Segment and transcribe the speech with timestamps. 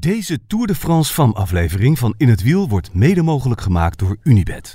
[0.00, 4.16] Deze Tour de France FAM aflevering van In het Wiel wordt mede mogelijk gemaakt door
[4.22, 4.74] Unibed.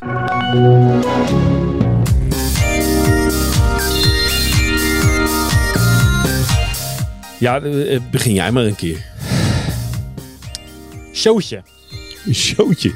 [7.39, 9.05] Ja, eh, begin jij maar een keer.
[11.13, 11.63] Showtje.
[12.25, 12.93] Een showtje.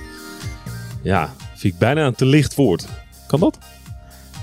[1.02, 2.88] Ja, vind ik bijna een te licht woord.
[3.28, 3.58] Kan dat?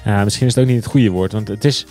[0.05, 1.87] Ja, misschien is het ook niet het goede woord, want het is...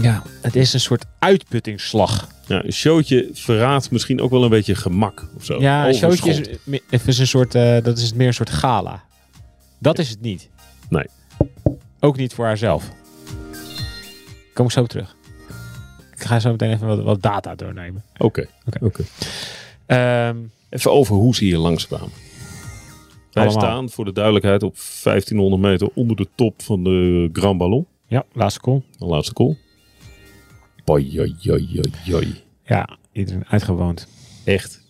[0.00, 2.28] Ja, het is een soort uitputtingsslag.
[2.52, 5.60] Ja, een showtje verraadt misschien ook wel een beetje gemak of zo.
[5.60, 6.58] Ja, een showtje
[6.90, 9.04] is, een soort, eh, dat is meer een soort gala.
[9.78, 10.48] Dat is het niet.
[10.88, 11.04] Nee.
[12.00, 12.90] Ook niet voor haarzelf.
[14.54, 15.16] Kom ik zo terug.
[16.16, 18.02] Ik ga zo meteen even wat, wat data doornemen.
[18.18, 18.46] Oké,
[18.80, 19.02] Oké.
[19.86, 20.36] Ehm,
[20.70, 22.10] Even over hoe ze hier langskwamen.
[23.32, 23.62] Wij Allemaal.
[23.62, 27.86] staan voor de duidelijkheid op 1500 meter onder de top van de Grand Ballon.
[28.06, 28.82] ja, laatste call.
[28.98, 29.56] De laatste call.
[30.84, 32.42] Boi, oi, oi, oi, oi.
[32.64, 34.08] Ja, iedereen uitgewoond.
[34.44, 34.80] Echt.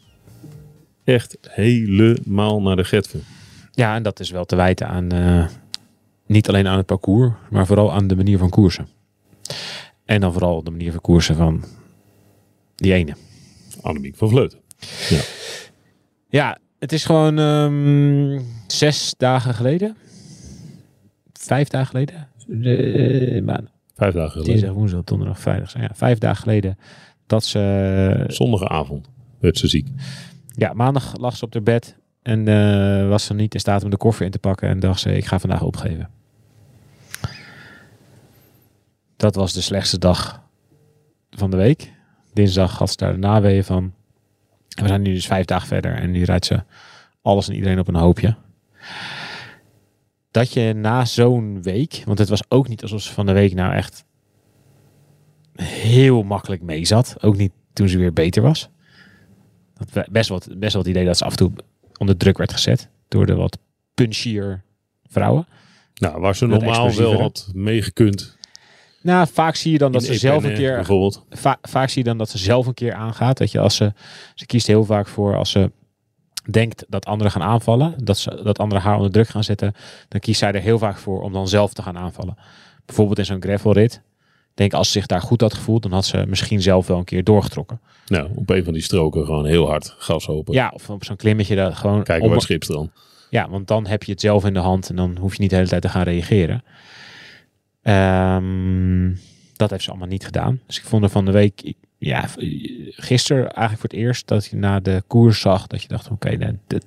[1.04, 3.24] Echt helemaal naar de getven.
[3.70, 5.46] Ja, en dat is wel te wijten aan eh,
[6.26, 8.88] niet alleen aan het parcours, maar vooral aan de manier van koersen.
[10.04, 11.64] En dan vooral de manier van koersen van
[12.74, 13.14] die ene.
[13.80, 14.58] Annemiek van Vleuten.
[16.28, 19.96] Ja, het is gewoon ehm, zes dagen geleden.
[21.32, 22.28] Vijf dagen geleden.
[22.46, 24.52] De, maandag, Vijf dagen geleden.
[24.52, 25.72] dinsdag, woensdag, donderdag, vrijdag.
[25.80, 26.78] Ja, vijf dagen geleden
[27.26, 28.24] dat ze...
[28.26, 29.88] Zondagavond werd ze ziek.
[30.56, 33.90] Ja, maandag lag ze op haar bed en eh, was ze niet in staat om
[33.90, 34.68] de koffer in te pakken.
[34.68, 36.08] En dacht ze, ik ga vandaag opgeven.
[39.16, 40.42] Dat was de slechtste dag
[41.30, 41.92] van de week.
[42.32, 43.92] Dinsdag had ze daar de naweeën van.
[44.68, 46.62] We zijn nu dus vijf dagen verder en nu rijdt ze
[47.22, 48.36] alles en iedereen op een hoopje.
[50.32, 53.54] Dat je na zo'n week, want het was ook niet alsof ze van de week
[53.54, 54.04] nou echt
[55.54, 57.16] heel makkelijk mee zat.
[57.20, 58.68] Ook niet toen ze weer beter was.
[59.74, 61.52] Dat best wel, best wel het idee dat ze af en toe
[61.98, 63.58] onder druk werd gezet door de wat
[63.94, 64.62] punchier
[65.06, 65.46] vrouwen.
[65.94, 68.36] Nou, waar ze Wat normaal wel had meegekund.
[69.02, 71.24] Nou, vaak zie je dan dat ze zelf een Epernay keer Bijvoorbeeld.
[71.30, 73.38] va- vaak zie je dan dat ze zelf een keer aangaat.
[73.38, 73.92] Dat je als ze,
[74.34, 75.70] ze kiest heel vaak voor als ze
[76.50, 79.74] denkt dat anderen gaan aanvallen, dat, ze, dat anderen haar onder druk gaan zetten,
[80.08, 82.36] dan kiest zij er heel vaak voor om dan zelf te gaan aanvallen.
[82.86, 84.02] Bijvoorbeeld in zo'n gravelrit.
[84.54, 87.04] Denk als ze zich daar goed had gevoeld, dan had ze misschien zelf wel een
[87.04, 87.80] keer doorgetrokken.
[88.06, 90.54] Nou, op een van die stroken gewoon heel hard gas open.
[90.54, 92.02] Ja, of op zo'n klimmetje dat gewoon.
[92.02, 92.90] Kijken waar het schipstrand.
[93.30, 95.50] Ja, want dan heb je het zelf in de hand en dan hoef je niet
[95.50, 96.64] de hele tijd te gaan reageren.
[97.82, 99.14] Ehm,
[99.56, 100.60] dat heeft ze allemaal niet gedaan.
[100.66, 101.74] Dus ik vond er van de week,
[102.06, 102.34] ja, v-
[102.90, 106.36] gisteren eigenlijk voor het eerst dat je na de koers zag, dat je dacht, oké,
[106.36, 106.84] dat, dat,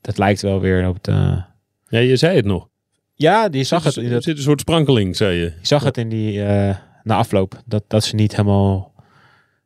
[0.00, 1.08] dat lijkt wel weer op het...
[1.08, 1.42] eh,
[1.88, 2.68] Ja, je zei het nog.
[3.14, 5.44] Ja, die zag het, Er in dat, zit een soort sprankeling, zei je.
[5.44, 8.94] je zag het in die, eh, na afloop, dat, dat ze niet helemaal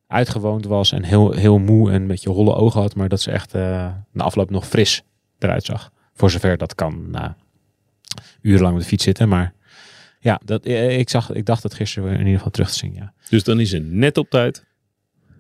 [0.07, 3.31] uitgewoond was en heel, heel moe en een beetje holle ogen had, maar dat ze
[3.31, 5.03] echt eh, na afloop nog fris
[5.39, 5.91] eruit zag.
[6.15, 7.37] Voor zover dat kan, na
[8.43, 9.29] urenlang op de fiets zitten.
[9.29, 9.53] Maar
[10.21, 12.79] ja, dat, eh, ik, zag, ik dacht het gisteren weer in ieder geval terug te
[12.79, 12.95] zien.
[12.95, 13.13] Ja.
[13.29, 14.65] Dus dan is ze net op tijd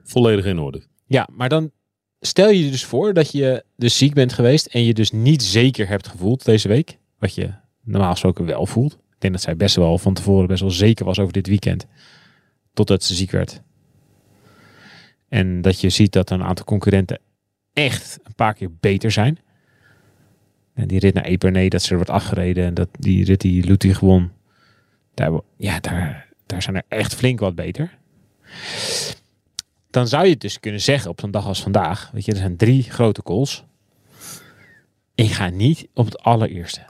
[0.05, 0.83] volledig in orde.
[1.07, 1.71] ja, maar dan
[2.21, 5.43] stel je je dus voor dat je dus ziek bent geweest en je dus niet
[5.43, 6.99] zeker hebt gevoeld deze week.
[7.19, 7.51] Wat je
[7.85, 8.93] normaal gesproken wel voelt.
[8.93, 11.87] Ik denk dat zij best wel van tevoren best wel zeker was over dit weekend.
[12.73, 13.63] Totdat ze ziek werd.
[15.29, 17.21] En dat je ziet dat een aantal concurrenten
[17.73, 19.39] echt een paar keer beter zijn.
[20.75, 22.65] En die rit naar Epernay, dat ze er wordt afgereden.
[22.65, 24.31] En dat die rit die Ludwig won.
[25.15, 27.98] Daar, ja, daar, daar zijn er echt flink wat beter.
[29.91, 32.10] Dan zou je het dus kunnen zeggen op zo'n dag als vandaag.
[32.12, 33.65] Weet je, er zijn drie grote calls.
[35.15, 36.81] Ik ga niet op het allereerste.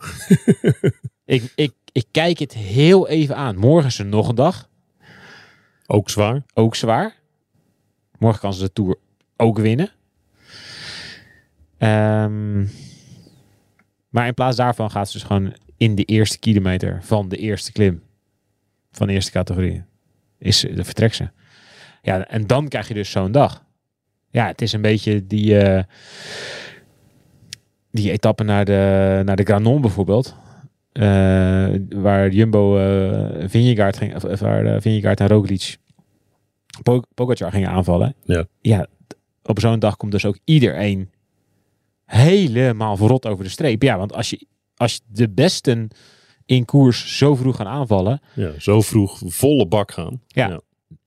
[1.25, 3.57] ik, ik, ik kijk het heel even aan.
[3.57, 4.69] Morgen is er nog een dag.
[5.87, 6.43] Ook zwaar.
[6.55, 7.15] Ook zwaar.
[8.19, 8.99] Morgen kan ze de Tour
[9.37, 9.91] ook winnen.
[11.79, 12.67] Ehm,
[14.09, 17.73] maar in plaats daarvan gaat ze dus gewoon in de eerste kilometer van de eerste
[17.73, 18.03] klim.
[18.93, 19.83] Van de eerste categorie.
[20.39, 21.29] Is de vertrekt ze.
[22.03, 23.65] Ja, en dan krijg je dus zo'n dag.
[24.31, 25.83] Ja, het is een beetje die, eh,
[27.91, 30.37] die etappe naar de, naar de Granon bijvoorbeeld.
[30.93, 35.77] Eh, waar Jumbo eh Vingegaard ging, of, of waar Vingegaard en Roglic
[36.83, 38.15] Po- Pogacar gingen aanvallen.
[38.25, 38.47] Ja.
[38.61, 38.87] ja,
[39.43, 41.11] op zo'n dag komt dus ook iedereen
[42.05, 43.83] helemaal verrot over de streep.
[43.83, 45.89] Ja, want als je, als je de besten
[46.51, 50.21] in koers zo vroeg gaan aanvallen, Ja, zo vroeg volle bak gaan.
[50.27, 50.61] Ja.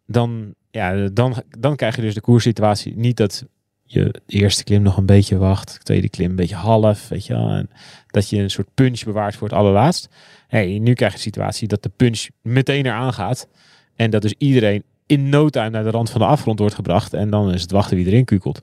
[0.05, 3.45] dan, ja, dan, dan krijg je dus de koerssituatie niet dat
[3.83, 7.25] je de eerste klim nog een beetje wacht, de tweede klim een beetje half, weet
[7.25, 7.69] je wel, en
[8.07, 10.09] dat je een soort punch bewaart voor het allerlaatst.
[10.47, 13.47] Hey, nu krijg je de situatie dat de punch meteen eraan gaat
[13.95, 17.13] en dat dus iedereen in no time naar de rand van de afgrond wordt gebracht.
[17.13, 18.61] En dan is het wachten wie erin kukelt.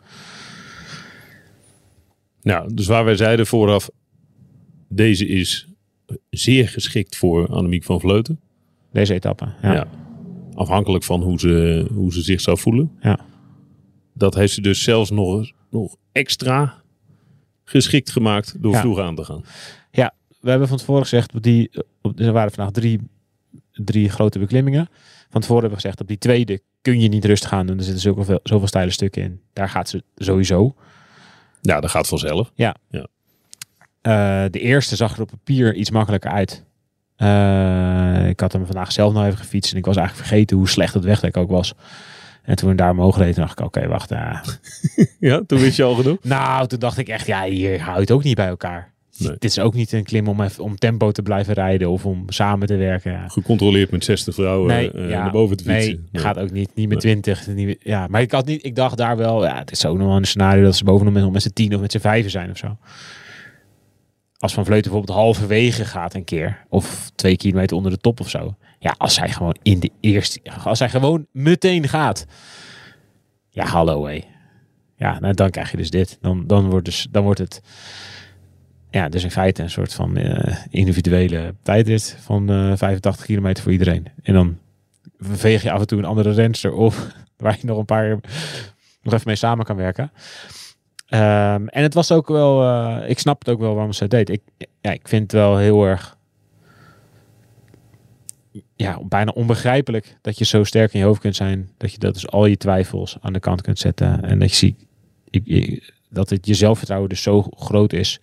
[2.42, 3.90] Nou, dus waar wij zeiden vooraf,
[4.88, 5.69] deze is
[6.30, 8.40] zeer geschikt voor Annemiek van Vleuten.
[8.92, 9.48] Deze etappe.
[9.62, 9.72] Ja.
[9.72, 9.86] Ja.
[10.54, 12.90] Afhankelijk van hoe ze, hoe ze zich zou voelen.
[13.00, 13.18] Ja.
[14.14, 16.82] Dat heeft ze dus zelfs nog, nog extra
[17.64, 18.80] geschikt gemaakt door Ja.
[18.80, 19.44] vroeg aan te gaan.
[20.40, 21.70] We hebben van tevoren gezegd, op die,
[22.02, 23.00] op, er waren vandaag drie,
[23.72, 24.88] drie grote beklimmingen.
[25.30, 27.78] Van tevoren hebben we gezegd, op die tweede kun je niet rustig aan doen.
[27.78, 29.40] Er zitten zoveel, zoveel steile stukken in.
[29.52, 30.74] Daar gaat ze sowieso.
[31.60, 32.52] Ja, dat gaat vanzelf.
[34.02, 36.64] Eh, de eerste zag er op papier iets makkelijker uit.
[37.16, 40.68] Eh, ik had hem vandaag zelf nog even gefietst en ik was eigenlijk vergeten hoe
[40.68, 41.74] slecht het wegdek ook was.
[42.42, 44.10] En toen we daar omhoog reden, dacht ik, oké, wacht.
[44.10, 44.42] ja.
[45.20, 46.18] Ja, toen wist je al genoeg.
[46.22, 48.92] Nou, toen dacht ik echt, ja, hier houdt het ook niet bij elkaar.
[49.18, 49.30] Nee.
[49.30, 52.24] Dit is ook niet een klim om, even, om tempo te blijven rijden of om
[52.26, 53.12] samen te werken.
[53.12, 53.28] Ja.
[53.28, 56.08] Gecontroleerd met 60 vrouwen Nee, eh, ja, naar boven te nee, fietsen.
[56.12, 56.70] gaat ook niet.
[56.74, 57.20] Niet met Nee.
[57.20, 57.46] 20.
[57.46, 58.64] Niet met- ja, maar ik had niet.
[58.64, 59.44] Ik dacht daar wel.
[59.44, 61.74] Ja, het is ook nog wel een scenario dat ze bovenop met, met z'n tien
[61.74, 62.76] of met z'n vijven zijn of zo.
[64.40, 66.64] Als Van Vleuten bijvoorbeeld halverwege gaat een keer.
[66.68, 68.56] Of twee kilometer onder de top of zo.
[68.78, 70.40] Ja, als zij gewoon in de eerste.
[70.64, 72.26] Als zij gewoon meteen gaat.
[73.48, 74.20] Ja, hallo hé.
[74.96, 76.18] Ja, nou, dan krijg je dus dit.
[76.20, 77.62] Dan, dan, wordt, dus, dan wordt het.
[78.90, 83.72] Ja, dus in feite een soort van eh, individuele tijdrit van eh 85 kilometer voor
[83.72, 84.06] iedereen.
[84.22, 84.58] En dan
[85.18, 86.94] veeg je af en toe een andere renster op,
[87.36, 88.08] waar je nog een paar
[89.02, 90.12] nog even mee samen kan werken.
[91.10, 94.28] Ehm, en het was ook wel, eh, ik snap het ook wel waarom ze deed.
[94.28, 94.42] Ik,
[94.80, 96.16] ja, ik vind het wel heel erg,
[98.76, 102.14] ja, bijna onbegrijpelijk dat je zo sterk in je hoofd kunt zijn, dat je dat
[102.14, 104.86] dus al je twijfels aan de kant kunt zetten en dat je ziet
[105.30, 108.20] ik- dat het je zelfvertrouwen dus zo groot is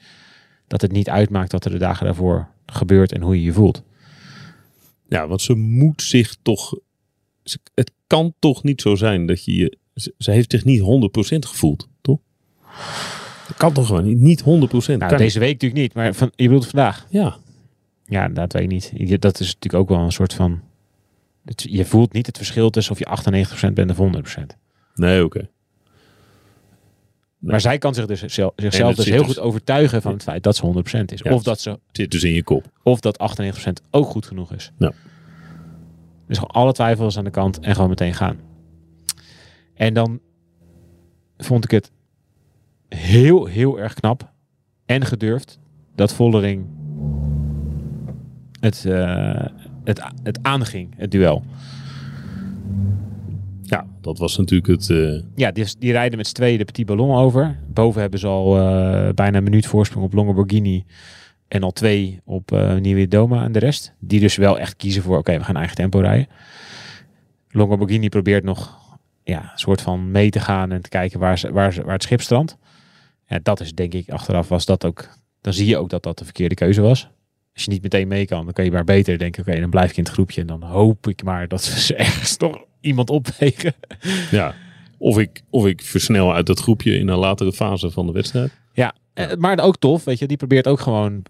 [0.68, 3.84] dat het niet uitmaakt wat er de dagen daarvoor gebeurt en hoe je je voelt.
[5.10, 6.74] Ja, want ze moet zich toch...
[7.74, 9.78] Het kan toch niet zo zijn dat je je...
[10.18, 10.86] Ze, heeft zich niet 100%
[11.40, 11.88] gevoeld?
[13.48, 14.20] Dat kan toch gewoon niet?
[14.20, 14.46] Niet 100%.
[14.46, 17.06] Nou, deze week natuurlijk niet, maar van, je bedoelt vandaag?
[17.10, 17.38] Ja,
[18.06, 19.22] Ja, dat weet ik niet.
[19.22, 20.62] Dat is natuurlijk ook wel een soort van...
[21.46, 23.06] het- je voelt niet het verschil tussen of je
[23.70, 24.58] 98% bent of 100%.
[24.96, 25.50] nee, oké.
[27.38, 30.56] Maar zij kan zich dus zichzelf dus heel dus- goed overtuigen van het feit dat
[30.56, 31.20] ze 100% is.
[31.24, 32.72] Ja, of, dat ze, Zit dus in je kop.
[32.84, 34.72] of dat 98% ook goed genoeg is.
[34.78, 34.92] Ja.
[36.28, 38.38] Dus gewoon alle twijfels aan de kant en gewoon meteen gaan.
[39.74, 40.20] En dan
[41.38, 41.92] vond ik het
[42.90, 44.32] heel, heel erg knap
[44.86, 45.60] en gedurfd
[45.96, 46.66] dat Vollering
[48.60, 49.46] het, eh,
[49.84, 51.44] het, het aanging, het duel.
[53.62, 54.90] Ja, dat was natuurlijk het...
[54.90, 57.60] eh, Ja, die, die rijden met z'n tweeën de Petit Ballon over.
[57.74, 60.86] Boven hebben ze al eh, bijna een minuut voorsprong op Longo Borghini.
[61.48, 63.94] En al twee op eh Nieuwe Doma en de rest.
[64.00, 66.28] Die dus wel echt kiezen voor, oké, we gaan eigen tempo rijden.
[67.50, 68.78] Longo Borghini probeert nog
[69.24, 71.94] ja, een soort van mee te gaan en te kijken waar, ze, waar, ze, waar
[71.94, 72.58] het schip strandt.
[73.28, 75.10] Ja, dat is denk ik, achteraf was dat ook,
[75.42, 77.10] dan zie je ook dat dat de verkeerde keuze was.
[77.54, 79.90] Als je niet meteen mee kan, dan kan je maar beter denken, oké, dan blijf
[79.90, 80.42] ik in het groepje.
[80.42, 83.74] En dan hoop ik maar dat ze ergens toch iemand opwegen.
[84.32, 84.56] ja,
[84.98, 88.52] of ik, of ik versnel uit dat groepje in een latere fase van de wedstrijd.
[88.74, 90.28] Ja, eh, maar ook tof, weet je.
[90.28, 91.24] Die probeert ook gewoon...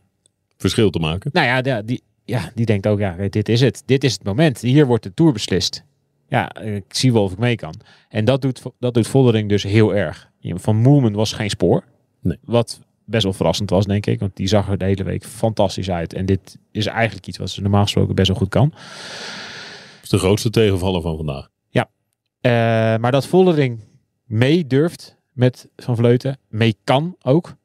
[0.58, 1.30] Verschil te maken.
[1.34, 3.84] Nou ja, ja, die, ja, die denkt ook, ja, dit is het.
[3.86, 4.62] Dit is het moment.
[4.62, 5.84] Hier wordt de Tour beslist.
[6.28, 7.74] Ja, eh, ik zie wel of ik mee kan.
[8.10, 10.30] En dat doet, dat doet Vollering dus heel erg.
[10.42, 11.84] Van Moerman was geen spoor.
[12.22, 12.38] Nee.
[12.44, 14.20] Wat best wel verrassend was, denk ik.
[14.20, 16.14] Want die zag er de hele week fantastisch uit.
[16.14, 18.70] En dit is eigenlijk iets wat ze normaal gesproken best wel goed kan.
[18.70, 21.50] Dat is de grootste tegenvaller van vandaag.
[22.48, 22.52] Eh,
[22.98, 23.80] maar dat Vollering
[24.26, 27.56] mee durft met Van Vleuten, mee kan ook.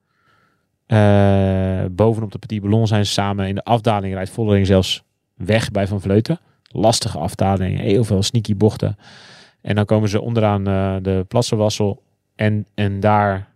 [0.87, 5.03] Eh, bovenop de Petit Ballon zijn ze samen in de afdaling rijdt Vollering zelfs
[5.35, 6.41] weg bij Van Vleuten.
[6.73, 8.97] Lastige afdaling, heel veel sneaky bochten.
[9.61, 12.03] En dan komen ze onderaan eh, de Plassenwassel
[12.35, 13.49] en, en daar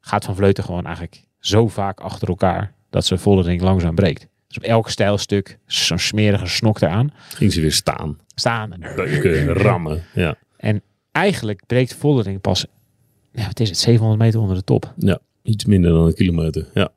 [0.00, 4.28] gaat Van Vleuten gewoon eigenlijk zo vaak achter elkaar dat ze Vollering langzaam breekt.
[4.46, 7.12] Dus op elk stijlstuk zo'n smerige snok eraan.
[7.34, 8.18] Ging ze weer staan.
[8.34, 10.02] Staan en Beuken, rammen.
[10.14, 10.34] Ja.
[11.12, 12.66] eigenlijk breekt Vollering pas,
[13.32, 14.92] ja, wat is het, 700 meter onder de top.
[14.96, 16.68] ja, iets minder dan een kilometer.
[16.74, 16.88] Ja.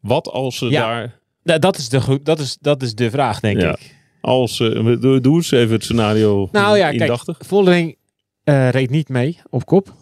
[0.00, 0.80] Wat als ze Ja.
[0.80, 1.19] daar...
[1.50, 3.70] Nou, dat, is de, goed- dat, is, dat is de vraag, denk Ja.
[3.70, 3.96] ik.
[4.20, 4.98] Als ze...
[5.00, 7.38] Doe, doe eens even het scenario Nou ja, kijk, indachtig.
[7.40, 7.96] Vollering
[8.44, 9.94] eh, reed niet mee op kop.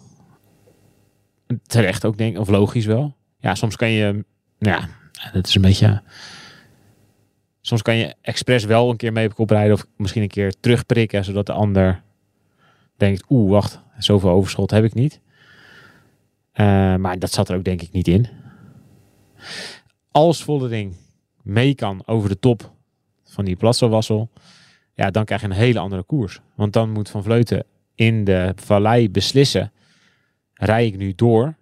[1.67, 3.17] Terecht ook, denk ik, of logisch wel.
[3.39, 4.25] Ja, soms kan je,
[4.59, 4.89] ja,
[5.33, 6.03] dat is een beetje...
[7.61, 10.55] Soms kan je expres wel een keer mee op kop rijden of misschien een keer
[10.61, 12.03] terugprikken, zodat de ander
[12.97, 15.21] denkt, oeh, wacht, zoveel overschot heb ik niet.
[16.53, 18.29] Eh, maar dat zat er ook denk ik niet in.
[20.11, 20.97] Als Vollering
[21.49, 22.73] mee kan over de top
[23.25, 24.29] van die Platzerwassel,
[24.95, 26.41] Ja, dan krijg je een hele andere koers.
[26.55, 27.65] Want dan moet Van Vleuten
[27.95, 29.73] in de vallei beslissen.
[30.55, 31.55] Rij ik nu door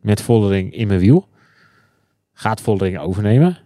[0.00, 1.28] met Vollering in mijn wiel?
[2.32, 3.58] Gaat Vollering overnemen?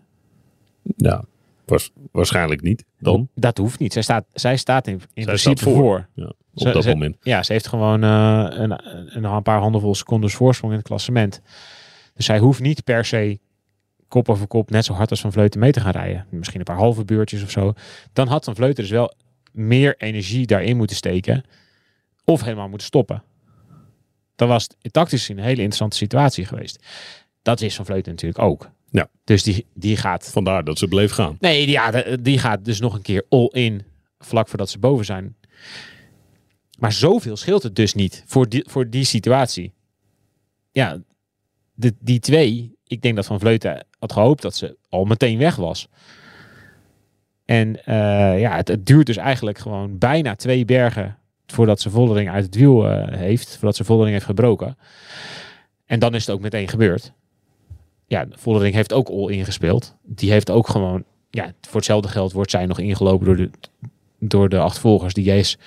[0.96, 1.24] Ja,
[1.64, 3.28] was, waarschijnlijk niet dan.
[3.34, 3.92] Dat hoeft niet.
[3.92, 5.76] Zij staat, zij staat in, in Zij principe staat voor.
[5.82, 6.08] voor.
[6.14, 7.16] Ja, op Ze- dat ze- moment.
[7.20, 8.70] Ja, ze heeft gewoon eh, een,
[9.16, 11.40] een, een paar handenvol secondes voorsprong in het klassement.
[12.14, 13.38] Dus zij hoeft niet per se
[14.10, 16.26] kop over kop net zo hard als Van Vleuten mee te gaan rijden.
[16.30, 17.72] Misschien een paar halve beurtjes of zo.
[18.12, 19.14] Dan had Van Vleuten dus wel
[19.52, 21.44] meer energie daarin moeten steken.
[22.24, 23.22] Of helemaal moeten stoppen.
[24.36, 26.86] Dan was het tactisch een hele interessante situatie geweest.
[27.42, 28.70] Dat is Van Vleuten natuurlijk ook.
[28.90, 29.08] Ja.
[29.24, 31.36] Dus die, die gaat Vandaar dat ze bleef gaan.
[31.40, 31.90] Nee, die- ja,
[32.20, 33.82] die gaat dus nog een keer all in
[34.18, 35.36] vlak voordat ze boven zijn.
[36.78, 39.72] Maar zoveel scheelt het dus niet voor die, voor die situatie.
[40.70, 41.02] Ja,
[41.74, 45.56] de, die twee, ik denk dat Van Vleuten had gehoopt dat ze al meteen weg
[45.56, 45.88] was.
[47.44, 52.44] En eh, ja, het, duurt dus eigenlijk gewoon bijna twee bergen voordat ze Vollering uit
[52.44, 53.56] het wiel eh, heeft.
[53.56, 54.78] Voordat ze Vollering heeft gebroken.
[55.86, 57.12] En dan is het ook meteen gebeurd.
[58.06, 59.96] Ja, Vollering heeft ook all ingespeeld.
[60.02, 63.50] Die heeft ook gewoon ja, voor hetzelfde geld wordt zij nog ingelopen door de,
[64.18, 65.14] door de achtervolgers.
[65.14, 65.58] Die is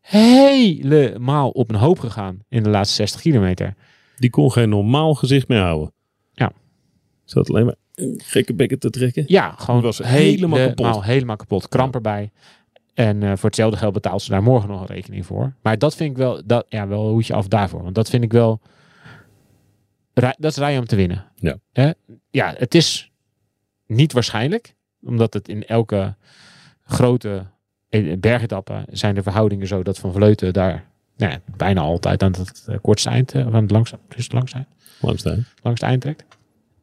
[0.00, 3.74] helemaal op een hoop gegaan in de laatste 60 kilometer.
[4.16, 5.94] Die kon geen normaal gezicht meer houden.
[7.26, 9.24] Zat alleen maar een gekke bekken te trekken.
[9.26, 10.86] Ja, gewoon was helemaal, kapot.
[10.86, 11.04] kapot.
[11.04, 11.68] Helemaal kapot.
[11.68, 12.30] Kramp erbij.
[12.94, 15.54] En eh, voor hetzelfde geld betaalt ze daar morgen nog een rekening voor.
[15.62, 17.82] Maar dat vind ik wel, dat, ja, wel hoedje af daarvoor.
[17.82, 18.60] Want dat vind ik wel,
[20.14, 21.24] rij- dat is rijden om te winnen.
[21.34, 21.58] Ja.
[21.72, 21.90] Hè?
[22.30, 23.10] ja, het is
[23.86, 24.74] niet waarschijnlijk.
[25.02, 26.14] Omdat het in elke
[26.82, 27.46] grote
[27.88, 30.84] eh, bergetappe zijn de verhoudingen zo dat Van Vleuten daar
[31.16, 34.32] nou ja, bijna altijd aan het eh, kortste eind, eh, van het langste, dus het
[34.32, 34.68] langste eind.
[35.62, 36.24] langste eind trekt.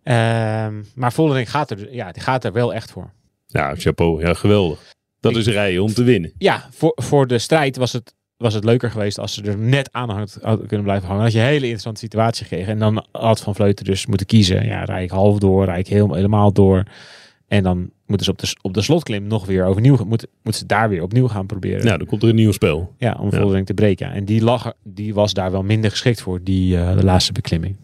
[0.04, 3.12] Ehm, maar Vollering gaat er, ja, die gaat er wel echt voor.
[3.48, 4.22] Ja, chapeau.
[4.22, 4.80] Ja, geweldig.
[5.20, 6.32] Dat Ik- is rijden om te winnen.
[6.38, 9.90] Ja, voor, voor de strijd was het, was het leuker geweest als ze er net
[9.92, 11.24] aan had, had kunnen blijven hangen.
[11.24, 12.72] Had je een hele interessante situatie gekregen.
[12.74, 14.66] En dan had Van Vleuten dus moeten kiezen.
[14.66, 16.84] Ja, rij ik half door, rij ik heel, helemaal door.
[17.48, 20.66] En dan moeten ze op de, op de slotklim nog weer overnieuw, moeten, moeten ze
[20.68, 21.86] daar weer opnieuw gaan proberen.
[21.86, 22.94] Nou, dan komt er een nieuw spel.
[22.98, 23.38] Ja, om Ja.
[23.40, 24.12] Vollering te breken.
[24.12, 27.76] En die, lag, die was daar wel minder geschikt voor, die eh, de laatste beklimming.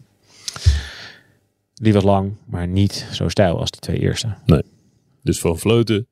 [1.82, 4.34] Die was lang, maar niet zo stijl als de twee eerste.
[5.22, 6.06] Dus Van Vleuten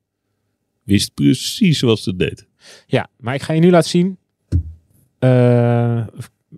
[0.82, 2.46] wist precies wat ze deed.
[2.86, 4.18] Ja, maar ik ga je nu laten zien,
[5.18, 5.28] eh,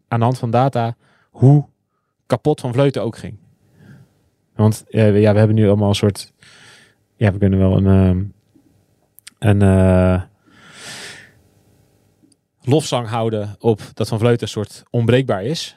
[0.09, 0.97] aan de hand van data,
[1.31, 1.65] hoe
[2.27, 3.37] kapot Van Vleuten ook ging.
[4.55, 6.33] Want eh, we- ja, we hebben nu allemaal een soort,
[7.17, 8.25] ja, we kunnen wel een, ehm,
[9.39, 10.23] een eh,
[12.63, 15.77] lofzang houden op dat Van Vleuten een soort onbreekbaar is.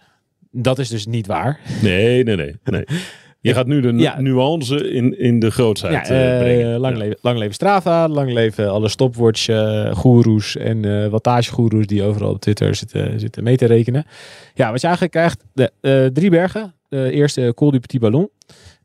[0.51, 1.59] Dat is dus niet waar.
[1.81, 2.55] Nee, nee, nee.
[2.63, 2.85] nee.
[3.43, 4.21] Je gaat nu de Ja.
[4.21, 6.79] nuance in, in de grootheid Ja, eh, eh, brengen.
[6.79, 7.00] lang, Ja.
[7.03, 12.29] leven, lang leven Strava, lang leven alle stopwatch eh goeroes en eh wattagegoeroes die overal
[12.31, 14.05] op Twitter zitten, zitten mee te rekenen.
[14.53, 16.73] Ja, wat je eigenlijk krijgt, de, drie bergen.
[16.89, 18.29] De eerste Col du Petit Ballon.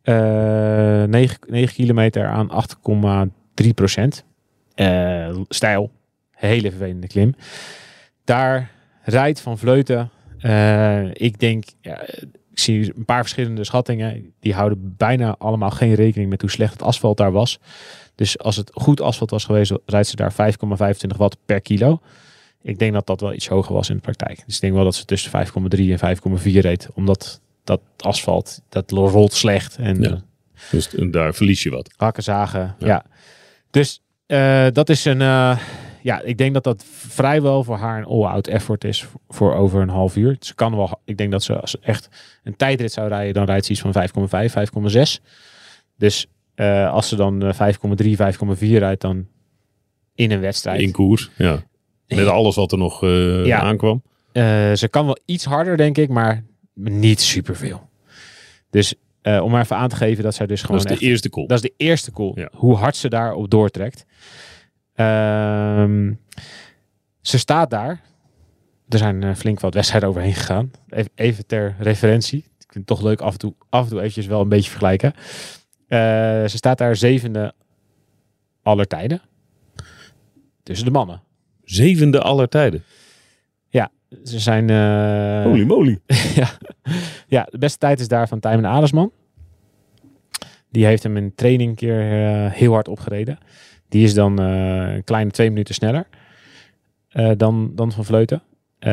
[0.02, 0.14] Eh
[1.04, 2.50] 9, 9 kilometer aan
[3.60, 4.24] 8,3 procent.
[5.48, 5.90] Stijl.
[6.30, 7.34] Hele vervelende klim.
[8.24, 8.70] Daar
[9.02, 10.10] rijdt Van Vleuten.
[11.12, 12.00] ik denk, ja,
[12.58, 14.32] ik zie een paar verschillende schattingen.
[14.40, 17.58] Die houden bijna allemaal geen rekening met hoe slecht het asfalt daar was.
[18.14, 22.00] Dus als het goed asfalt was geweest, rijdt ze daar 5,25 watt per kilo.
[22.62, 24.42] Ik denk dat dat wel iets hoger was in de praktijk.
[24.46, 26.88] Dus ik denk wel dat ze tussen 5,3 en 5,4 reed.
[26.94, 29.76] Omdat dat asfalt, dat rolt slecht.
[29.76, 30.22] En Ja.
[30.70, 31.90] Dus daar verlies je wat.
[31.96, 32.74] hakken zagen.
[32.78, 32.86] Ja.
[32.86, 33.04] Ja.
[33.70, 35.20] Dus eh, dat is een.
[35.20, 35.58] eh,
[36.02, 39.88] ja, ik denk dat dat vrijwel voor haar een all-out effort is voor, over een
[39.88, 40.36] half uur.
[40.40, 41.00] Ze kan wel.
[41.04, 42.08] Ik denk dat ze als echt
[42.42, 44.52] een tijdrit zou rijden, dan rijdt ze iets van 5,5,
[45.20, 45.24] 5,6.
[45.96, 49.26] Dus eh, als ze dan eh, 5,3, 5,4 rijdt, dan
[50.14, 50.80] in een wedstrijd.
[50.80, 51.30] In koers.
[51.36, 51.62] Ja.
[52.06, 53.60] Met alles wat er nog eh, Ja.
[53.60, 54.02] aankwam.
[54.32, 57.88] Eh, ze kan wel iets harder, denk ik, maar niet superveel.
[58.70, 61.00] Dus eh, om maar even aan te geven dat zij dus gewoon Dat is echt
[61.00, 61.46] de eerste call.
[61.46, 62.32] Dat is de eerste cool.
[62.34, 62.48] Ja.
[62.54, 64.04] Hoe hard ze daarop doortrekt.
[65.88, 66.12] Ehm,
[67.20, 68.00] ze staat daar.
[68.88, 70.70] Er zijn eh, flink wat wedstrijden overheen gegaan.
[70.88, 72.38] Even, even ter referentie.
[72.38, 74.70] Ik vind het toch leuk af en toe, af en toe eventjes wel een beetje
[74.70, 75.12] vergelijken.
[75.86, 75.98] Eh,
[76.46, 77.52] ze staat daar zevende
[78.62, 79.20] aller tijden.
[80.62, 81.22] Tussen de mannen.
[81.64, 82.82] Zevende aller tijden.
[84.24, 84.70] Ze zijn...
[84.70, 86.00] eh, Holy moly.
[86.40, 86.48] ja.
[87.26, 89.12] ja, de beste tijd is daar van Tijmen Adelsman.
[90.70, 92.00] Die heeft hem in training een keer
[92.50, 93.38] heel hard opgereden.
[93.88, 96.06] Die is dan eh, een kleine twee minuten sneller
[97.08, 98.42] eh, dan, dan Van Vleuten.
[98.78, 98.90] Eh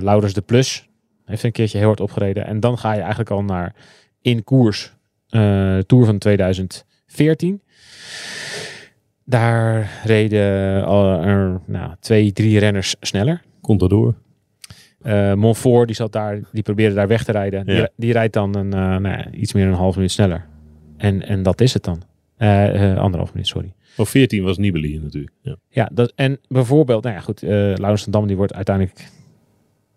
[0.00, 0.88] Laurens de Plus
[1.24, 2.46] heeft een keertje heel hard opgereden.
[2.46, 3.74] En dan ga je eigenlijk al naar
[4.20, 4.92] in koers
[5.28, 7.62] eh, Tour van 2014.
[9.24, 13.42] Daar reden al er nou, twee, drie renners sneller.
[13.60, 14.14] Komt daardoor.
[15.02, 17.66] Eh Montfort die zat daar, die probeerde daar weg te rijden.
[17.66, 17.88] Die, Ja.
[17.96, 20.46] die rijdt dan een, eh, nou iets meer dan een half minuut sneller.
[20.96, 22.02] En, en dat is het dan.
[22.36, 23.72] Eh, eh, anderhalf minuut, sorry.
[23.98, 25.32] Oh, 14 was Nibali natuurlijk.
[25.42, 25.56] Ja.
[25.68, 29.08] Ja, dat, en bijvoorbeeld, nou ja, goed, eh Laurens van Dam die wordt uiteindelijk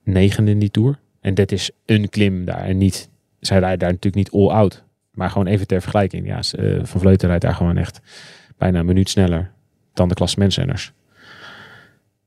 [0.04, 1.00] negende in die Tour.
[1.22, 4.84] En dit is een klim daar en niet, zij rijden daar natuurlijk niet all-out.
[5.12, 6.28] Maar gewoon even ter vergelijking.
[6.28, 8.00] Ja, eh, Van Vleuten rijdt daar gewoon echt
[8.58, 9.52] bijna een minuut sneller
[9.94, 10.92] dan de klassementsrenners.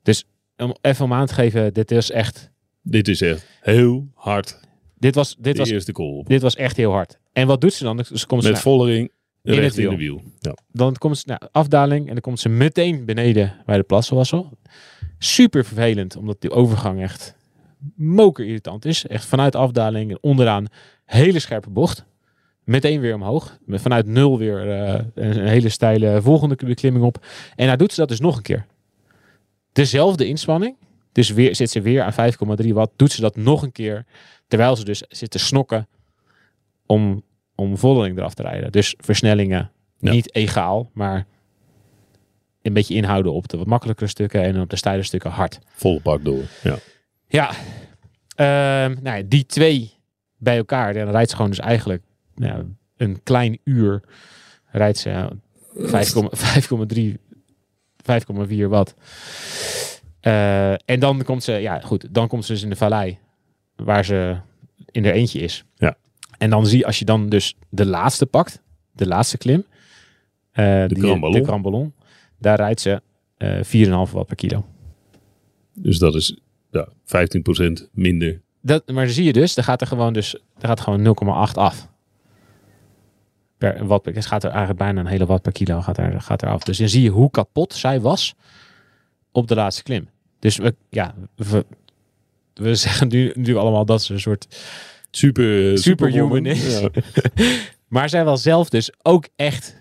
[0.03, 0.25] Dus
[0.57, 2.51] om even om aan te geven, dit is echt,
[2.83, 4.61] Dit is echt heel hard.
[4.99, 6.27] dit was, dit de was, eerste op.
[6.29, 7.19] dit was echt heel hard.
[7.33, 8.05] En wat doet ze dan?
[8.05, 9.09] Ze komt ze Met naar-
[9.45, 10.17] Vollering het recht in wiel.
[10.17, 10.33] de wiel.
[10.39, 10.57] Ja.
[10.73, 14.33] dan komt ze naar afdaling en dan komt ze meteen beneden bij de plassen was
[14.33, 14.59] al.
[15.19, 17.35] Super vervelend, omdat die overgang echt
[17.97, 19.07] moker irritant is.
[19.07, 20.67] Echt vanuit afdaling en onderaan
[21.05, 22.05] hele scherpe bocht.
[22.65, 23.59] Meteen weer omhoog.
[23.65, 27.27] Met vanuit nul weer eh, een, een hele steile volgende beklimming op.
[27.57, 28.67] En nou doet ze dat dus nog een keer.
[29.73, 30.77] Dezelfde inspanning.
[31.13, 32.33] Dus weer, zit ze weer aan
[32.63, 32.93] 5,3 watt.
[32.97, 34.05] Doet ze dat nog een keer.
[34.49, 35.89] Terwijl ze dus zit te snokken
[36.87, 37.23] om,
[37.55, 38.73] om Vollering eraf te rijden.
[38.73, 40.11] Dus versnellingen Ja.
[40.11, 41.27] niet egaal, maar
[42.63, 45.59] een beetje inhouden op de wat makkelijkere stukken en op de steile stukken hard.
[45.67, 46.43] Volle bak door.
[46.63, 46.77] Ja.
[47.27, 47.51] Ja,
[48.35, 49.93] Ehm, nou ja, die twee
[50.37, 52.03] bij elkaar, dan rijdt ze gewoon dus eigenlijk
[52.35, 52.65] nou, ja,
[52.97, 54.01] een klein uur
[54.67, 55.31] rijdt ze ja,
[55.75, 57.19] 5,3,
[58.03, 58.95] 5,4 watt.
[60.21, 63.19] Eh, en dan komt ze, ja goed, dan komt ze dus in de vallei
[63.77, 64.37] waar ze
[64.91, 65.65] in haar eentje is.
[65.75, 65.97] Ja.
[66.39, 68.63] En dan zie je, als je dan dus de laatste pakt,
[68.93, 69.65] de laatste klim,
[70.53, 70.99] eh, die-
[71.33, 71.95] de Grand Ballon,
[72.39, 73.03] daar rijdt ze
[73.37, 74.67] eh 4,5 watt per kilo.
[75.75, 76.39] Dus dat is
[76.71, 78.41] ja, 15% minder.
[78.61, 81.57] Dat, maar dan zie je dus, daar gaat er gewoon, dus, daar gaat gewoon 0,8
[81.59, 81.89] af.
[83.59, 86.21] Per watt per, dus gaat er eigenlijk bijna een hele watt per kilo gaat er,
[86.21, 86.63] gaat er af.
[86.63, 88.35] Dus dan zie je hoe kapot zij was
[89.33, 90.09] op de laatste klim.
[90.39, 91.65] Dus we, ja, we,
[92.55, 94.57] we zeggen nu, nu allemaal dat ze een soort
[95.17, 96.81] Super, Superhuman is.
[96.81, 96.89] Ja.
[97.89, 99.77] Maar zij was zelf dus ook echt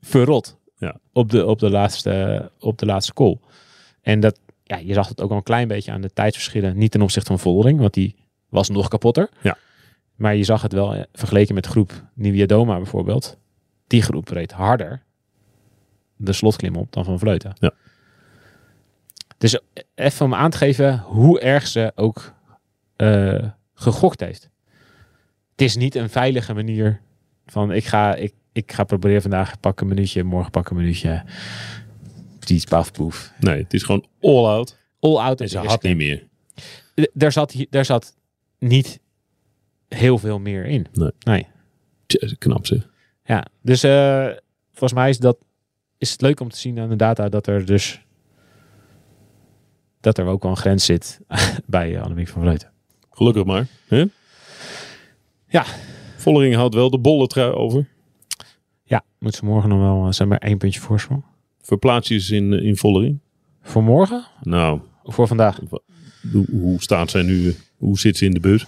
[0.00, 0.96] verrot Ja.
[1.12, 3.38] op, de, op, de laatste, op de laatste call.
[4.00, 6.78] En dat, ja, je zag het ook al een klein beetje aan de tijdsverschillen.
[6.78, 8.16] Niet ten opzichte van Vollering, want die
[8.48, 9.28] was nog kapotter.
[9.42, 9.56] Ja.
[10.16, 11.92] Maar je zag het wel eh, vergeleken met groep
[12.46, 13.38] Doma bijvoorbeeld.
[13.86, 15.02] Die groep reed harder
[16.16, 17.52] de slotklim op dan Van Vleuten.
[17.58, 17.72] Ja.
[19.38, 19.60] Dus eh,
[19.94, 22.32] even om aan te geven hoe erg ze ook
[22.96, 24.50] eh, gegokt heeft.
[25.52, 27.00] Het is niet een veilige manier
[27.46, 31.24] van ik ga, ik, ik ga proberen vandaag pak een minuutje, morgen pak een minuutje.
[32.46, 33.32] Iets paf poef.
[33.40, 34.78] Nee, het is gewoon all out.
[35.00, 36.28] All out En ze had niet meer.
[37.12, 38.16] Daar zat, daar zat
[38.58, 39.00] niet
[39.88, 40.86] heel veel meer in.
[40.92, 41.10] Nee.
[41.18, 41.46] nee.
[42.38, 42.88] Knap zeg.
[43.24, 44.26] Ja, dus eh,
[44.70, 45.38] volgens mij is dat
[45.98, 48.00] is het leuk om te zien aan de data dat er dus
[50.00, 51.20] dat er ook wel een grens zit
[51.66, 52.70] bij uh, Annemiek van Vleuten.
[53.10, 53.66] Gelukkig maar.
[53.88, 54.04] Hè?
[55.52, 55.64] Ja.
[56.16, 57.86] Vollering houdt wel de bolle trui over.
[58.84, 61.24] Ja, moet ze morgen nog wel eh, zijn maar één puntje voorsprong.
[61.60, 63.18] Verplaats je ze in, in Vollering?
[63.62, 65.60] Voor morgen Nou, of voor vandaag?
[66.32, 67.54] hoe, hoe staat zij nu?
[67.76, 68.66] Hoe zit ze in de bus?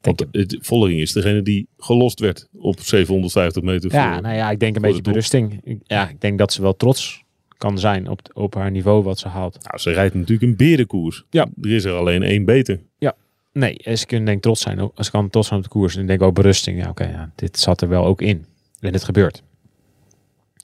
[0.00, 4.22] Denk Want het, Vollering is degene die gelost werd op 750 meter Ja, voor.
[4.22, 5.60] nou ja, ik denk een beetje berusting.
[5.64, 7.24] Ik- Ja, ik denk dat ze wel trots
[7.58, 9.58] kan zijn op, op haar niveau wat ze haalt.
[9.62, 11.24] Nou, ze rijdt natuurlijk een berenkoers.
[11.30, 11.46] Ja.
[11.62, 12.80] Er is er alleen één beter.
[13.58, 14.80] Nee, eh, ze kunnen denk ik trots zijn.
[14.82, 15.94] op- Ze kan trots zijn op de koers.
[15.94, 16.78] En ik denk ook berusting.
[16.82, 18.46] Ja, oké, ja, dit zat er wel ook in.
[18.80, 19.42] En het gebeurt.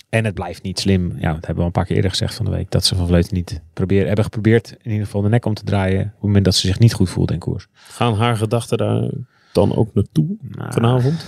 [0.08, 1.06] En het blijft niet slim.
[1.18, 2.70] Ja, dat hebben we al een paar keer eerder gezegd van de week.
[2.70, 5.64] Dat ze van Vleuten niet proberen, hebben geprobeerd in ieder geval de nek om te
[5.64, 6.00] draaien.
[6.06, 7.66] Op het moment dat ze zich niet goed voelt in koers.
[7.72, 9.10] Gaan haar gedachten daar
[9.52, 11.24] dan ook naartoe Nou, vanavond?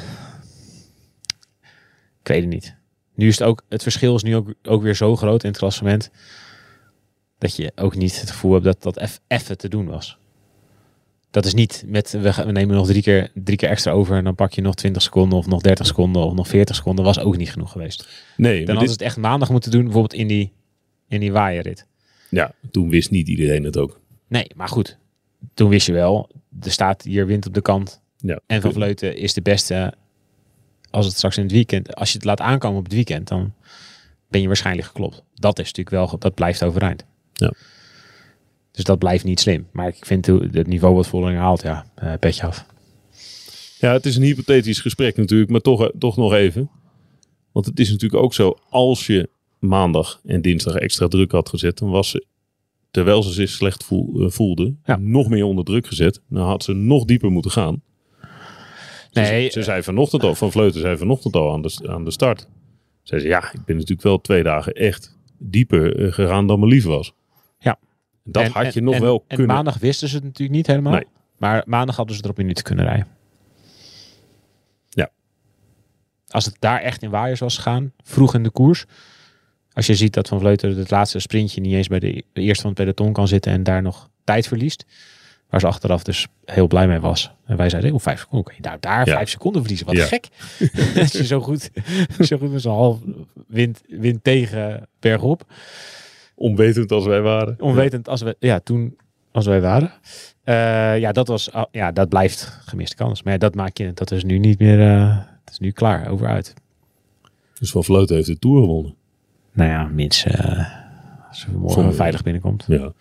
[2.21, 2.75] Ik weet het niet.
[3.15, 5.59] Nu is het ook, het verschil is nu ook, ook weer zo groot in het
[5.59, 6.11] klassement.
[7.39, 10.19] Dat je ook niet het gevoel hebt dat dat eff- even te doen was.
[11.35, 14.17] Dat is niet met, we, gaan- we nemen nog drie keer, drie keer extra over
[14.17, 17.05] en dan pak je nog 20 seconden of nog 30 seconden of nog 40 seconden.
[17.05, 18.09] Was ook niet genoeg geweest.
[18.37, 20.53] Nee, Dan dit, ze het echt maandag moeten doen, bijvoorbeeld in die,
[21.09, 21.87] in die waaierrit.
[22.29, 24.01] ja, toen wist niet iedereen het ook.
[24.29, 24.99] Nee, maar goed.
[25.55, 26.31] Toen wist je wel,
[26.63, 28.01] er staat hier wind op de kant.
[28.17, 28.41] Ja.
[28.47, 29.95] En Van Vleuten is de beste
[30.91, 33.53] als het straks in het weekend, als je het laat aankomen op het weekend, dan
[34.29, 35.23] ben je waarschijnlijk geklopt.
[35.35, 37.05] Dat is natuurlijk wel, dat blijft overeind.
[37.33, 37.53] Ja.
[38.75, 39.67] Dus dat blijft niet slim.
[39.73, 42.67] Maar ik vind het niveau wat Vollering haalt, ja, eh, petje af.
[43.79, 46.71] Ja, het is een hypothetisch gesprek natuurlijk, maar toch, toch nog even.
[47.53, 51.79] Want het is natuurlijk ook zo, als je maandag en dinsdag extra druk had gezet,
[51.79, 52.25] dan was ze,
[52.91, 54.97] terwijl ze zich slecht eh, voelde, Ja.
[54.97, 56.21] nog meer onder druk gezet.
[56.29, 57.83] Dan had ze nog dieper moeten gaan.
[59.13, 62.49] Nee, Ze zei vanochtend al, Van Vleuten zei vanochtend al aan de, aan de start.
[63.03, 66.67] Zei ze, ja, ik ben natuurlijk wel twee dagen echt dieper eh, gegaan dan me
[66.67, 67.13] lief was.
[67.59, 67.79] Ja.
[68.25, 69.55] Dat En- had je en- nog en- wel en kunnen.
[69.57, 70.93] maandag wisten ze het natuurlijk niet helemaal.
[70.93, 71.07] Nee.
[71.39, 73.07] Maar maandag hadden ze erop in niet kunnen rijden.
[74.89, 75.11] Ja.
[76.29, 78.85] Als het daar echt in waaiers was gegaan, vroeg in de koers.
[79.73, 82.63] Als je ziet dat Van Vleuten het laatste sprintje niet eens bij de, de eerste
[82.63, 84.85] van het peloton kan zitten en daar nog tijd verliest.
[85.49, 87.31] Waar ze achteraf dus heel blij mee was.
[87.47, 88.45] En wij zeiden, oh, vijf seconden.
[88.47, 89.15] Kun je daar, daar Ja.
[89.15, 89.87] vijf seconden verliezen?
[89.87, 90.05] Wat Ja.
[90.07, 90.29] gek.
[91.01, 91.71] Als je zo goed,
[92.21, 92.99] zo goed met zo'n half
[93.47, 95.53] wind, wind tegen bergop.
[96.35, 97.57] Onwetend als wij waren.
[97.61, 98.97] Onwetend als we, ja, toen
[99.33, 99.93] als wij waren.
[100.45, 103.23] Eh, ja, dat was, ah, ja, dat blijft gemiste kans.
[103.23, 106.09] Maar ja, dat maak je, dat is nu niet meer, eh dat is nu klaar,
[106.11, 106.55] over uit.
[107.59, 108.95] Dus Van Vleuten heeft de Tour gewonnen.
[109.53, 110.67] Nou ja, mits eh,
[111.29, 112.65] als ze morgen Zonder- veilig binnenkomt.
[112.67, 112.93] Ja.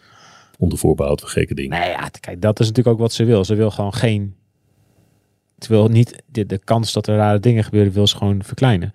[0.58, 1.80] Onder voorbehoud van gekke dingen.
[1.80, 3.46] Nou ja, kijk, dat is natuurlijk ook wat ze wil.
[3.46, 4.36] Ze wil gewoon geen,
[5.60, 8.94] ze wil niet de, de kans dat er rare dingen gebeuren, wil ze gewoon verkleinen.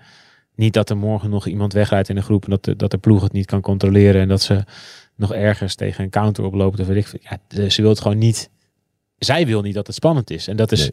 [0.59, 2.99] Niet dat er morgen nog iemand wegrijdt in een groep en dat de, dat de
[2.99, 4.65] ploeg het niet kan controleren en dat ze
[5.15, 7.23] nog ergens tegen een counter oploopt of weet ik.
[7.31, 8.51] Ja, de- ze wil het gewoon niet.
[9.19, 10.49] Zij wil niet dat het spannend is.
[10.49, 10.81] En dat is.
[10.81, 10.93] Nee.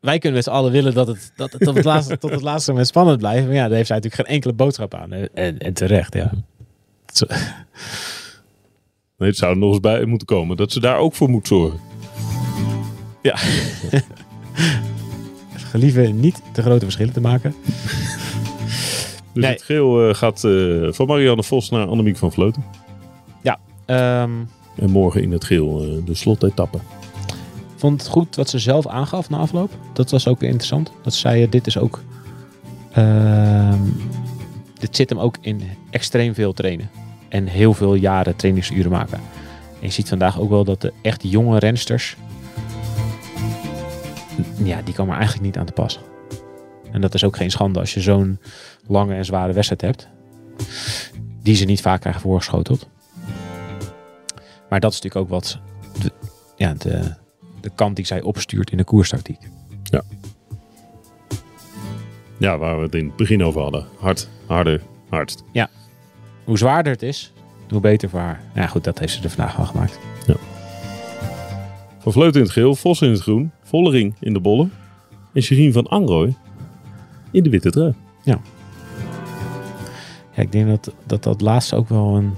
[0.00, 2.42] Wij kunnen met z'n allen willen dat het, dat het tot, het laatste, tot het
[2.42, 3.46] laatste moment spannend blijft.
[3.46, 5.12] Maar ja, daar heeft zij natuurlijk geen enkele boodschap aan.
[5.12, 6.30] En, en, terecht, ja.
[9.18, 11.46] Nee, het zou er nog eens bij moeten komen dat ze daar ook voor moet
[11.46, 11.80] zorgen.
[13.22, 13.36] Ja.
[15.70, 17.54] Gelieve niet te grote verschillen te maken.
[19.32, 19.52] Dus Nee.
[19.52, 22.64] het geel eh, gaat eh, van Marianne Vos naar Annemiek van Vleuten.
[23.86, 24.30] Ehm,
[24.76, 26.78] En morgen in het geel eh, de slotetappe.
[27.76, 29.70] vond het goed wat ze zelf aangaf na afloop.
[29.92, 30.92] Dat was ook weer interessant.
[31.02, 32.00] Dat zei, dit is ook...
[32.92, 33.78] ehm,
[34.78, 36.90] dit zit hem ook in extreem veel trainen.
[37.28, 39.18] En heel veel jaren trainingsuren maken.
[39.80, 42.16] En je ziet vandaag ook wel dat de echt jonge rensters...
[44.62, 46.00] Ja, die komen er eigenlijk niet aan te pas.
[46.92, 48.38] En dat is ook geen schande als je zo'n
[48.86, 50.08] lange en zware wedstrijd hebt.
[51.42, 52.88] Die ze niet vaak krijgen voorgeschoteld.
[54.68, 55.58] Maar dat is natuurlijk ook wat
[56.02, 56.12] de,
[56.56, 57.14] ja, de,
[57.60, 59.38] de kant die zij opstuurt in de koerstactiek.
[62.38, 63.86] Ja, waar we het in het begin over hadden.
[63.98, 65.44] Hard, harder, hardst.
[66.44, 67.32] Hoe zwaarder het is,
[67.68, 68.40] hoe beter voor haar.
[68.54, 69.98] Ja, goed, dat heeft ze er vandaag al gemaakt.
[71.98, 74.72] Van Vleuten in het geel, Vos in het groen, Vollering in de bollen.
[75.32, 76.34] En Sherine van Anrooy
[77.32, 77.94] in de witte trui.
[78.22, 78.40] Ja,
[80.34, 82.32] ik denk dat dat, dat laatste ook wel een,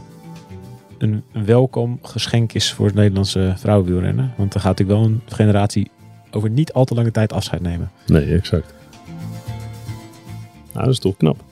[0.99, 4.35] een, welkom geschenk is voor het Nederlandse vrouwenwielrennen.
[4.37, 5.91] Want er gaat natuurlijk wel een generatie
[6.31, 7.91] over niet al te lange tijd afscheid nemen.
[8.07, 8.75] Nee, exact.
[10.73, 11.45] Nou, dat is toch knap.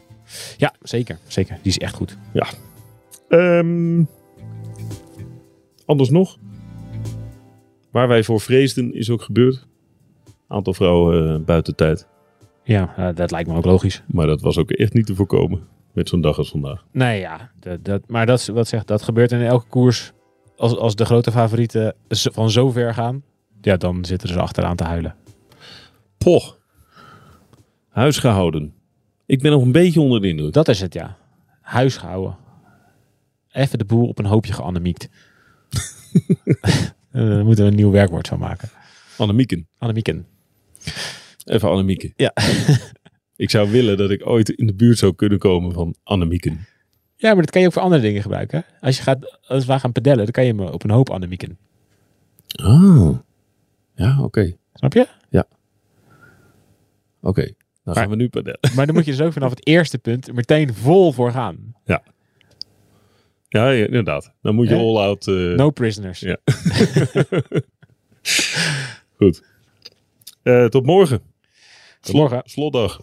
[0.57, 1.18] Ja, zeker.
[1.26, 1.59] Zeker.
[1.62, 2.16] Die is echt goed.
[3.28, 4.05] Ehm,
[5.85, 6.38] anders nog.
[7.90, 9.66] Waar wij voor vreesden is ook gebeurd.
[10.48, 12.09] Aantal vrouwen eh, buiten tijd.
[12.64, 14.03] Ja, eh, dat lijkt me ook logisch.
[14.07, 15.66] Maar dat was ook echt niet te voorkomen.
[15.92, 16.85] Met zo'n dag als vandaag.
[16.92, 17.51] Nee, ja.
[17.61, 20.12] Dat, dat, maar dat, is wat zegt, dat gebeurt in elke koers.
[20.57, 23.22] Als, als de grote favorieten van zo ver gaan,
[23.61, 25.14] ja, dan zitten ze achteraan te huilen.
[26.18, 26.59] Poch.
[27.88, 28.75] Huisgehouden.
[29.27, 30.53] Ik ben nog een beetje onder de indruk.
[30.53, 31.16] Dat is het, ja.
[31.61, 32.37] Huisgehouden.
[33.53, 35.09] Even de boel op een hoopje geannemiekt.
[37.12, 38.68] Eh, Daar moeten we een nieuw werkwoord van maken.
[39.18, 39.68] Annemieken.
[39.79, 40.27] Annemieken.
[41.44, 42.12] Even Annemieken.
[42.16, 42.33] Ja.
[43.37, 46.66] Ik zou willen dat ik ooit in de buurt zou kunnen komen van Annemieken.
[47.16, 48.64] Ja, maar dat kan je ook voor andere dingen gebruiken.
[48.81, 51.59] Als, je gaat, als we gaan pedellen, dan kan je me op een hoop annemieken.
[52.62, 53.11] Ah.
[53.94, 54.57] Ja, oké.
[54.74, 55.07] Snap je?
[57.20, 57.42] Oké.
[57.42, 58.59] Dan Maar- gaan we nu padellen.
[58.74, 61.74] Maar dan moet je dus ook vanaf het eerste punt meteen vol voor gaan.
[61.85, 62.02] Ja,
[63.48, 64.33] ja, inderdaad.
[64.42, 64.81] Dan moet je Hè?
[64.81, 65.26] all-out...
[65.26, 66.20] eh, No prisoners.
[66.20, 66.38] Ja.
[69.18, 69.42] Goed.
[70.42, 71.20] Eh, tot morgen.
[72.03, 73.01] Slotdag.